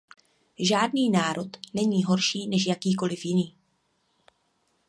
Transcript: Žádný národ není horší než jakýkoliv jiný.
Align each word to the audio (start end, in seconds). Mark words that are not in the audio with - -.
Žádný 0.59 1.09
národ 1.09 1.47
není 1.73 2.03
horší 2.03 2.47
než 2.47 2.65
jakýkoliv 2.65 3.25
jiný. 3.25 3.55